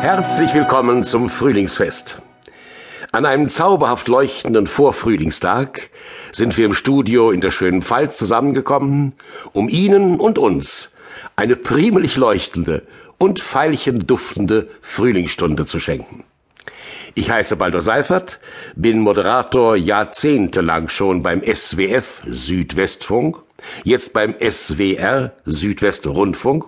[0.00, 2.22] Herzlich willkommen zum Frühlingsfest.
[3.12, 5.90] An einem zauberhaft leuchtenden Vorfrühlingstag
[6.32, 9.12] sind wir im Studio in der schönen Pfalz zusammengekommen,
[9.52, 10.92] um Ihnen und uns
[11.36, 12.82] eine primelig leuchtende
[13.18, 16.24] und veilchenduftende Frühlingsstunde zu schenken.
[17.14, 18.40] Ich heiße Baldur Seifert,
[18.76, 23.38] bin Moderator jahrzehntelang schon beim SWF Südwestfunk,
[23.84, 26.64] jetzt beim SWR Südwestrundfunk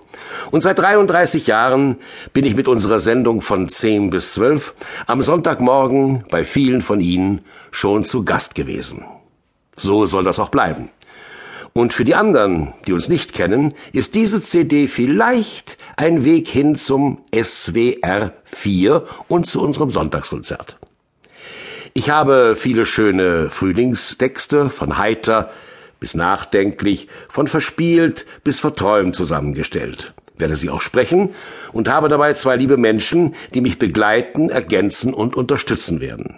[0.51, 1.97] und seit 33 Jahren
[2.33, 4.75] bin ich mit unserer Sendung von 10 bis 12
[5.07, 9.05] am Sonntagmorgen bei vielen von Ihnen schon zu Gast gewesen.
[9.77, 10.91] So soll das auch bleiben.
[11.75, 16.77] Und für die anderen, die uns nicht kennen, ist diese CD vielleicht ein Weg hin
[16.77, 20.77] zum SWR 4 und zu unserem Sonntagskonzert.
[21.95, 25.51] Ich habe viele schöne Frühlingstexte von heiter
[25.99, 30.13] bis nachdenklich, von verspielt bis verträumt zusammengestellt
[30.43, 31.35] werde sie auch sprechen
[31.73, 36.37] und habe dabei zwei liebe Menschen, die mich begleiten, ergänzen und unterstützen werden.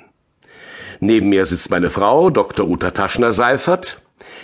[1.01, 2.69] Neben mir sitzt meine Frau, Dr.
[2.69, 4.01] Uta Taschner-Seifert,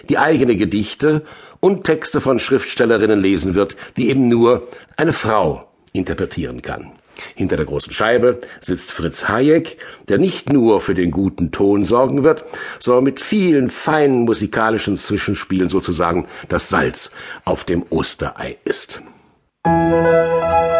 [0.09, 1.25] die eigene Gedichte
[1.61, 6.93] und Texte von Schriftstellerinnen lesen wird, die eben nur eine Frau interpretieren kann.
[7.35, 9.77] Hinter der großen Scheibe sitzt Fritz Hayek,
[10.09, 12.45] der nicht nur für den guten Ton sorgen wird,
[12.79, 17.11] sondern mit vielen feinen musikalischen Zwischenspielen sozusagen das Salz
[17.45, 19.03] auf dem Osterei ist.
[19.67, 20.80] Musik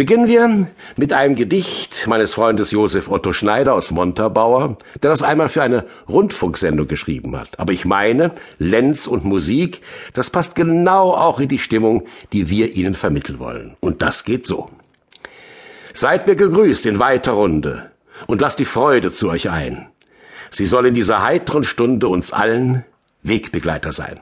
[0.00, 5.50] Beginnen wir mit einem Gedicht meines Freundes Josef Otto Schneider aus Montabaur, der das einmal
[5.50, 7.60] für eine Rundfunksendung geschrieben hat.
[7.60, 9.82] Aber ich meine, Lenz und Musik,
[10.14, 13.76] das passt genau auch in die Stimmung, die wir Ihnen vermitteln wollen.
[13.80, 14.70] Und das geht so.
[15.92, 17.90] Seid mir gegrüßt in weiter Runde
[18.26, 19.86] und lasst die Freude zu euch ein.
[20.50, 22.86] Sie soll in dieser heiteren Stunde uns allen
[23.22, 24.18] Wegbegleiter sein.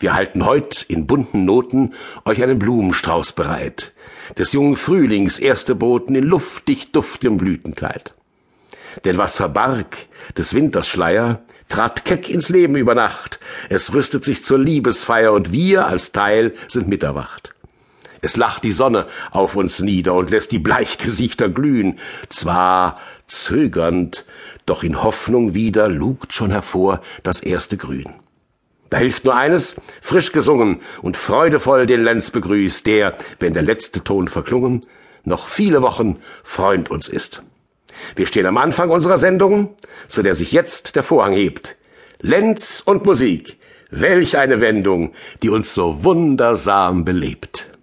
[0.00, 3.92] Wir halten heut in bunten Noten euch einen Blumenstrauß bereit,
[4.36, 8.14] des jungen Frühlings erste Boten in luftig duftigem Blütenkleid.
[9.04, 9.96] Denn was verbarg
[10.36, 15.52] des Winters Schleier, trat keck ins Leben über Nacht, es rüstet sich zur Liebesfeier und
[15.52, 17.54] wir als Teil sind miterwacht.
[18.20, 21.98] Es lacht die Sonne auf uns nieder und lässt die Bleichgesichter glühen,
[22.28, 24.24] zwar zögernd,
[24.66, 28.14] doch in Hoffnung wieder lugt schon hervor das erste Grün.
[28.90, 34.02] Da hilft nur eines, frisch gesungen und freudevoll den Lenz begrüßt, der, wenn der letzte
[34.02, 34.80] Ton verklungen,
[35.24, 37.42] noch viele Wochen Freund uns ist.
[38.16, 39.74] Wir stehen am Anfang unserer Sendung,
[40.08, 41.76] zu der sich jetzt der Vorhang hebt.
[42.20, 43.58] Lenz und Musik,
[43.90, 45.12] welch eine Wendung,
[45.42, 47.77] die uns so wundersam belebt.